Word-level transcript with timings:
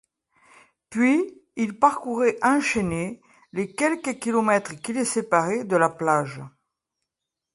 Puis, 0.89 1.19
ils 1.55 1.77
parcouraient 1.77 2.39
enchaînés 2.41 3.21
les 3.53 3.71
quelques 3.75 4.17
kilomètres 4.17 4.79
qui 4.81 4.93
les 4.93 5.05
séparaient 5.05 5.63
de 5.63 5.77
la 5.77 5.89
plage. 5.91 6.41